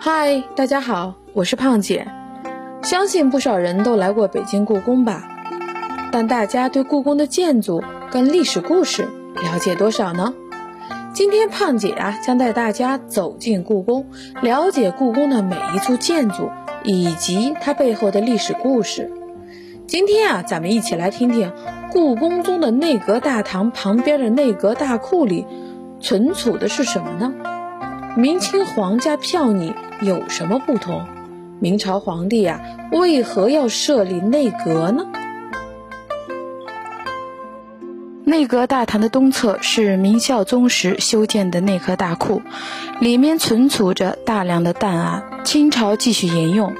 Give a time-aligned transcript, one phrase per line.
[0.00, 2.06] 嗨，大家好，我是胖姐。
[2.82, 5.22] 相信不少人都来过北京故宫吧？
[6.10, 10.34] 但大家对故宫的建筑跟历史故事了解多少呢？
[11.12, 14.06] 今天胖姐啊将带大家走进故宫，
[14.42, 16.50] 了解故宫的每一处建筑
[16.84, 19.12] 以及它背后的历史故事。
[19.86, 21.52] 今天啊，咱们一起来听听
[21.92, 25.46] 故宫中的内阁大堂旁边的内阁大库里
[26.06, 27.34] 存储的是什么呢？
[28.16, 31.04] 明清皇家票拟有什么不同？
[31.58, 32.60] 明朝皇帝呀，
[32.92, 35.04] 为何要设立内阁呢？
[38.24, 42.40] 内阁大堂的东侧是明孝宗时修建的内阁大库，
[43.00, 45.24] 里面存储着大量的档案。
[45.42, 46.72] 清朝继续沿用，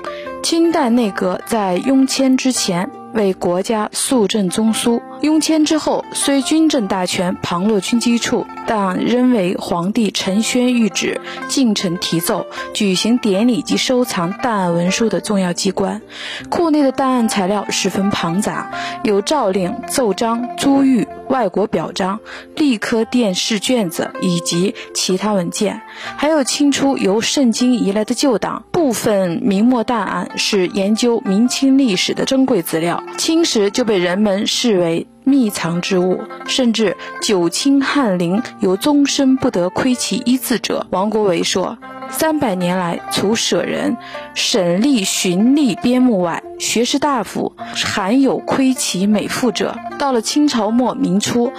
[0.45, 5.03] 清代内阁在雍迁之前为国家肃正中枢。
[5.23, 16.03] 雍迁之后，虽军政大权旁落军机处，但仍为皇帝陈宣谕旨、进呈提奏、举行典礼及收藏档案文书的重要机关。
[16.49, 18.71] 库内的档案材料十分庞杂，
[19.03, 22.21] 有诏令、奏章、珠玉、外国表彰、
[22.55, 25.81] 历科殿试卷子以及其他文件，
[26.17, 28.65] 还有清初由盛京移来的旧档。
[28.71, 35.09] 部分明末档案是研究明清历史的珍贵资料，清时就被人们视为。
[35.29, 40.87] 秘藏之物，甚至九卿翰林有终身不得窥其一字者。
[40.91, 41.77] 王国维说
[42.09, 43.97] ：“三百年来，除舍人、
[44.35, 51.53] 省吏、巡吏、编目外，学士大夫罕有窥其美妇者。”到了清朝末明初。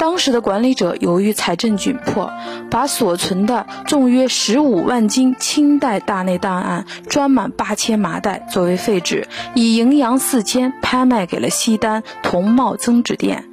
[0.00, 2.32] 当时的管理者由于财政窘迫，
[2.70, 13.49] 把所存的重约十五万斤清代大内档案装满八千麻袋作为废纸，以营洋四千拍卖给了西单同茂增纸店。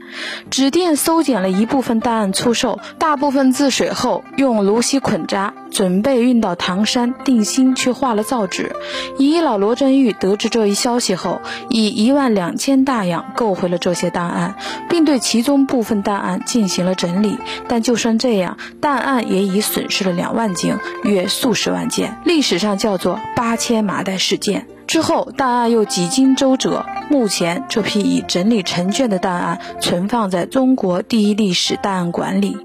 [0.50, 8.72] 纸店搜检了一部分档案出售，大部分自水后用芦席捆扎，准备运到唐山定兴去画了造纸。
[9.17, 14.55] 遗老罗振玉得知这一消息后，以一万两千大洋购回了这些档案，
[14.89, 17.37] 并对其中部分档案进行了整理。
[17.67, 24.67] 但就算这样，档案也已损失了两万斤，约数十万件，历史上叫做“八千麻袋事件”。
[24.87, 32.58] 之后，档案又几经周折，目前这批已整理成卷的档案存放在中国第一历史档案馆里。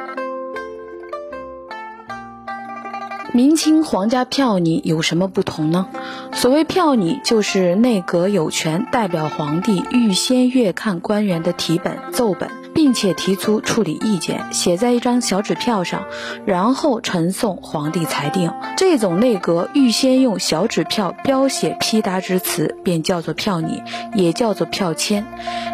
[3.34, 5.88] 明清皇家票拟有什么不同呢？
[6.32, 12.50] 所谓票拟，就是内阁有权代表皇帝预先阅看官员的题本、奏本。
[12.82, 16.02] 并且提出处理意见，写在一张小纸票上，
[16.44, 18.52] 然后呈送皇帝裁定。
[18.76, 23.80] 这种内阁预先用小纸票标写批答之词，便叫做票拟，
[24.16, 25.24] 也叫做票签。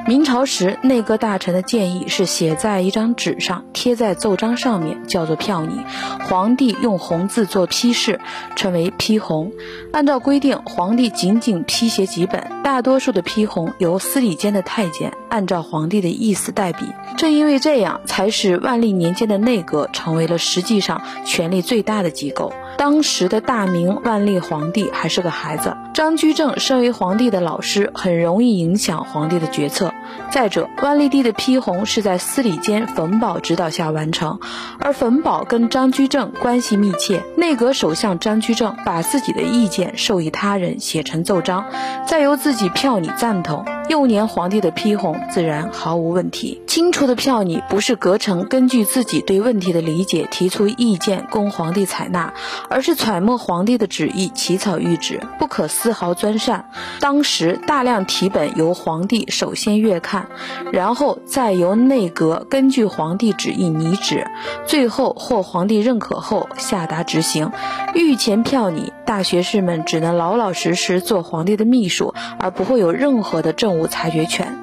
[0.07, 5.81] 明朝时，内阁大臣的建议是写在一张纸上，贴在奏章上面，叫做票拟。
[6.29, 8.21] 皇帝用红字做批示，
[8.55, 9.51] 称为批红。
[9.95, 16.85] 按照规定，皇帝仅仅批写几本，大多数的批红由司礼监的太监按照皇帝的意思代笔。
[17.17, 22.53] 正因为这样，才使万历年间的内阁成为了实际上权力最大的机构。
[22.77, 29.93] 当时的大明万历皇帝还是个孩子，张居正身为皇帝的老师，很容易影响皇帝的决策。
[30.31, 34.39] 再者，万历帝的批红是在司礼监冯保指导下完成，
[34.79, 41.65] 而冯保跟张居正关系密切，内阁首相张居正把自己的意见授意他人写成奏章，
[42.07, 43.63] 再由自己票你赞同。
[43.89, 46.61] 幼年皇帝的批红自然毫无问题。
[46.67, 52.35] 清初的票拟不是阁臣根据自己对问题的理解提出意见供皇帝采纳，
[52.69, 56.67] 而是揣摩皇帝的旨意起草谕旨，不可丝毫钻擅。
[57.01, 60.29] 当时大量题本由皇帝首先阅看，
[60.73, 64.27] 然后再由内阁根据皇帝旨意拟旨，
[64.67, 67.51] 最后获皇帝认可后下达执行。
[67.95, 74.59] 御前票拟，大学士们只能老老实实做皇帝的秘书，而不会有任何的政务无裁决权。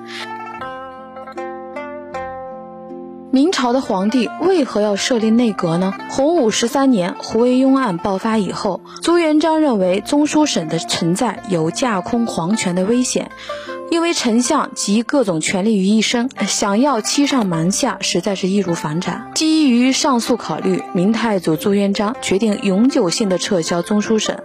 [3.32, 5.94] 明朝的皇帝为何要设立内阁呢？
[6.10, 13.32] 洪武十三年胡惟庸案爆发以后，朱元璋认为中书省的存在有架空皇权的危险。
[13.92, 19.32] 因为丞相集各种权力于一身，想要欺上瞒下，实在是易如反掌。
[19.36, 24.38] 基于上述考虑，明太祖朱元璋决定永久性的撤销中书省，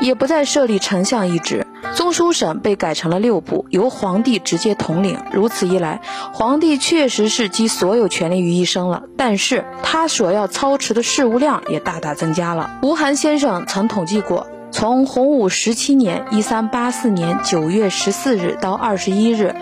[0.00, 1.66] 也不再设立丞相一职。
[1.96, 5.18] 中书省被改成了六部，由皇帝直接统领。
[5.32, 6.00] 如此一来，
[6.32, 12.78] 皇帝确实是集所有权力于一身了，但是他所要操持的事务量也大大增加了。
[12.82, 14.46] 吴晗先生曾统计过。
[14.84, 19.56] 从洪武十七年（一三八四年）九月十四日到二十一日，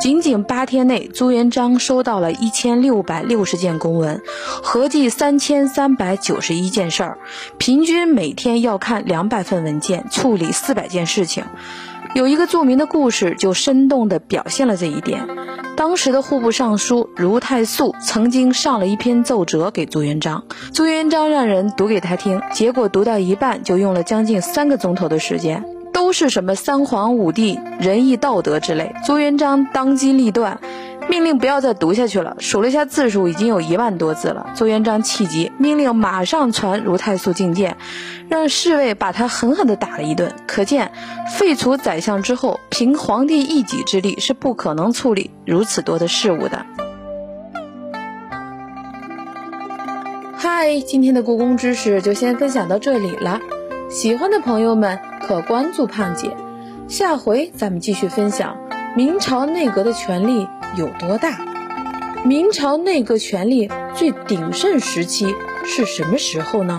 [0.00, 4.20] 仅仅八天内，朱元璋收到了一千六百六十件公文，
[4.64, 7.18] 合计三千三百九十一件事儿，
[7.56, 11.44] 平均每天要看两百份文件，处理四百件事情。
[12.16, 15.24] 有一个著名的故事，就生动地表现了这一点。
[15.76, 25.62] 当时的户部尚书卢太素曾经上了一篇奏折给朱元璋，朱元璋让人读给他听，结果读到一半就用了将近三三个钟头的时间，
[25.92, 28.94] 都是什么三皇五帝、仁义道德之类。
[29.04, 30.58] 朱元璋当机立断。
[31.06, 34.46] 命令不要再读下去了，数了一下字数，已经有一万多字了。
[34.56, 37.76] 朱元璋气急，命令马上传如太素觐见，
[38.30, 40.32] 让侍卫把他狠狠地打了一顿。
[40.46, 40.92] 可见，
[41.36, 46.64] 废除宰相之后，凭皇帝一己之力是不可能处理如此多的事务的。
[50.34, 53.40] 嗨，今天的故宫知识就先分享到这里了，
[53.94, 56.36] 喜欢的朋友们可关注胖姐，
[56.88, 58.58] 下回咱们继续分享
[58.96, 60.48] 明朝内阁的权力。
[60.76, 61.38] 有多大？
[62.24, 65.32] 明朝内阁权力最鼎盛时期
[65.64, 66.76] 是什么时候呢？